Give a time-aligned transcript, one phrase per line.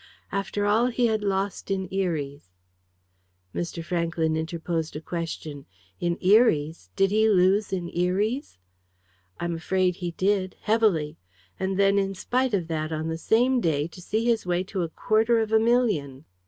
[0.31, 2.49] "After all he had lost in Eries"
[3.55, 3.85] Mr.
[3.85, 5.67] Franklyn interposed a question.
[5.99, 6.89] "In Eries!
[6.95, 8.57] Did he lose in Eries?"
[9.39, 11.19] "I am afraid he did, heavily.
[11.59, 14.81] And then, in spite of that, on the same day, to see his way to
[14.81, 16.25] a quarter of a million!"